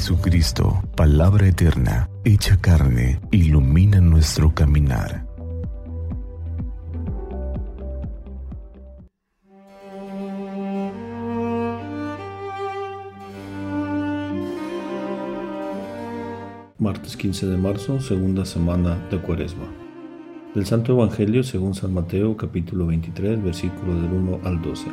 [0.00, 5.26] Jesucristo, palabra eterna, hecha carne, ilumina nuestro caminar.
[16.78, 19.66] Martes 15 de marzo, segunda semana de Cuaresma.
[20.54, 24.86] Del Santo Evangelio según San Mateo, capítulo 23, versículo del 1 al 12.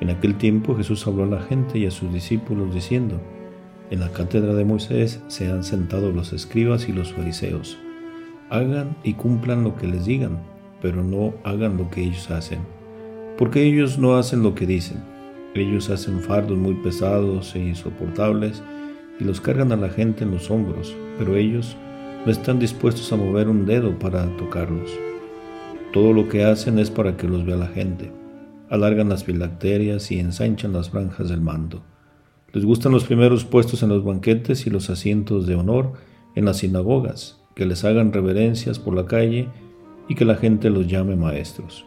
[0.00, 3.20] En aquel tiempo Jesús habló a la gente y a sus discípulos diciendo,
[3.92, 7.76] En la cátedra de Moisés se han sentado los escribas y los fariseos.
[8.48, 10.38] Hagan y cumplan lo que les digan,
[10.80, 12.60] pero no hagan lo que ellos hacen,
[13.36, 14.96] porque ellos no hacen lo que dicen.
[15.54, 18.62] Ellos hacen fardos muy pesados e insoportables
[19.20, 21.76] y los cargan a la gente en los hombros, pero ellos
[22.24, 24.90] no están dispuestos a mover un dedo para tocarlos.
[25.92, 28.10] Todo lo que hacen es para que los vea la gente
[28.70, 31.82] alargan las filacterias y ensanchan las franjas del mando.
[32.52, 35.92] Les gustan los primeros puestos en los banquetes y los asientos de honor
[36.34, 39.48] en las sinagogas, que les hagan reverencias por la calle
[40.08, 41.84] y que la gente los llame maestros.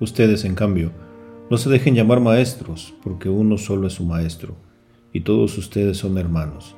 [0.00, 0.92] Ustedes, en cambio,
[1.50, 4.56] no se dejen llamar maestros, porque uno solo es su maestro,
[5.12, 6.74] y todos ustedes son hermanos.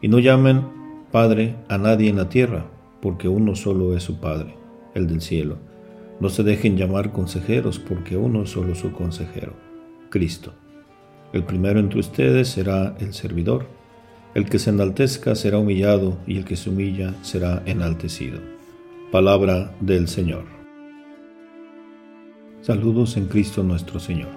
[0.00, 0.62] Y no llamen
[1.10, 2.66] Padre a nadie en la tierra,
[3.00, 4.54] porque uno solo es su Padre,
[4.94, 5.58] el del cielo
[6.20, 9.54] no se dejen llamar consejeros, porque uno solo es su consejero,
[10.10, 10.54] Cristo.
[11.34, 13.66] El primero entre ustedes será el servidor.
[14.36, 18.38] El que se enaltezca será humillado, y el que se humilla será enaltecido.
[19.10, 20.44] Palabra del Señor.
[22.62, 24.30] Saludos en Cristo nuestro Señor.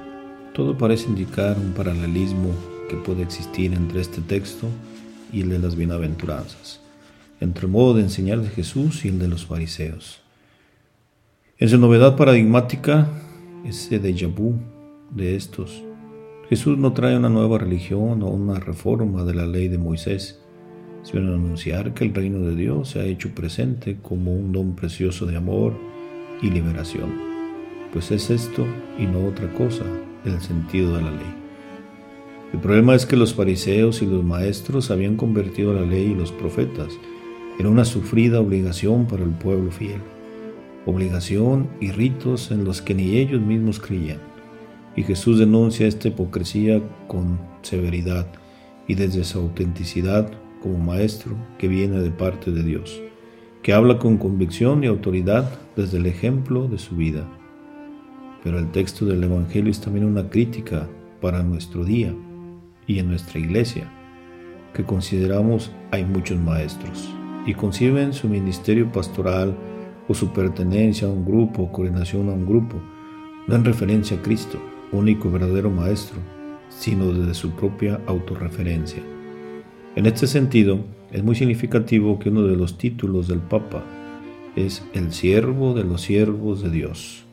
[0.56, 2.50] Todo parece indicar un paralelismo
[2.90, 4.66] que puede existir entre este texto
[5.32, 6.82] y el de las bienaventuranzas,
[7.40, 10.20] entre el modo de enseñar de Jesús y el de los fariseos.
[11.60, 13.08] En su novedad paradigmática,
[13.64, 14.56] ese déjà vu
[15.12, 15.84] de estos,
[16.50, 20.40] Jesús no trae una nueva religión o una reforma de la ley de Moisés,
[21.04, 25.26] sino anunciar que el reino de Dios se ha hecho presente como un don precioso
[25.26, 25.74] de amor
[26.42, 27.14] y liberación,
[27.92, 28.66] pues es esto
[28.98, 29.84] y no otra cosa
[30.26, 31.34] el sentido de la ley.
[32.54, 36.32] El problema es que los fariseos y los maestros habían convertido la ley y los
[36.32, 36.98] profetas
[37.60, 40.02] en una sufrida obligación para el pueblo fiel
[40.88, 44.37] obligación y ritos en los que ni ellos mismos creían.
[44.98, 48.26] Y Jesús denuncia esta hipocresía con severidad
[48.88, 50.30] y desde su autenticidad
[50.62, 53.00] como maestro que viene de parte de Dios,
[53.62, 57.30] que habla con convicción y autoridad desde el ejemplo de su vida.
[58.44, 60.90] Pero el texto del Evangelio es también una crítica
[61.22, 62.16] para nuestro día
[62.88, 63.92] y en nuestra iglesia,
[64.74, 67.08] que consideramos hay muchos maestros
[67.46, 69.56] y conciben su ministerio pastoral
[70.08, 72.82] o su pertenencia a un grupo o coordinación a un grupo,
[73.48, 74.60] en referencia a Cristo,
[74.92, 76.20] único y verdadero Maestro,
[76.70, 79.02] sino desde su propia autorreferencia.
[79.96, 80.80] En este sentido,
[81.12, 83.84] es muy significativo que uno de los títulos del Papa
[84.56, 87.26] es el siervo de los siervos de Dios,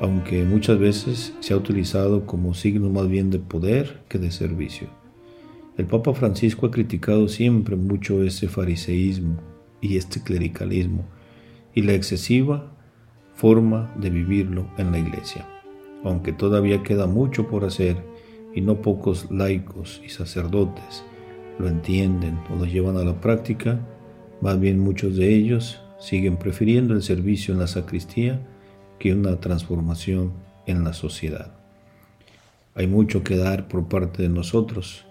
[0.00, 4.88] aunque muchas veces se ha utilizado como signo más bien de poder que de servicio.
[5.76, 9.36] El Papa Francisco ha criticado siempre mucho ese fariseísmo
[9.80, 11.04] y este clericalismo,
[11.74, 12.72] y la excesiva
[13.34, 15.46] forma de vivirlo en la iglesia.
[16.04, 17.96] Aunque todavía queda mucho por hacer
[18.54, 21.04] y no pocos laicos y sacerdotes
[21.58, 23.78] lo entienden o lo llevan a la práctica,
[24.40, 28.40] más bien muchos de ellos siguen prefiriendo el servicio en la sacristía
[28.98, 30.32] que una transformación
[30.66, 31.52] en la sociedad.
[32.74, 35.04] Hay mucho que dar por parte de nosotros,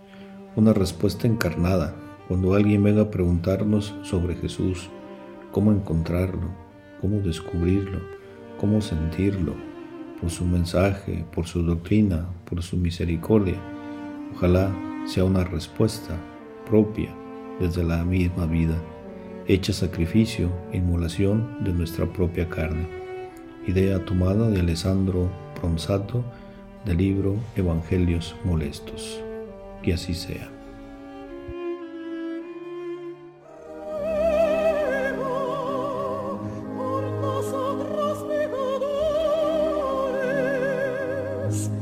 [0.56, 1.96] una respuesta encarnada
[2.28, 4.90] cuando alguien venga a preguntarnos sobre Jesús,
[5.52, 6.50] cómo encontrarlo,
[7.02, 8.00] cómo descubrirlo,
[8.60, 9.54] cómo sentirlo,
[10.19, 13.57] por su mensaje, por su doctrina, por su misericordia.
[14.35, 14.72] Ojalá
[15.06, 16.16] sea una respuesta
[16.68, 17.13] propia
[17.59, 18.75] desde la misma vida,
[19.47, 22.88] hecha sacrificio, inmolación de nuestra propia carne.
[23.68, 26.24] Idea tomada de Alessandro Pronsato
[26.86, 29.19] del libro Evangelios Molestos.
[29.84, 30.59] Que así sea.
[41.50, 41.79] Yes.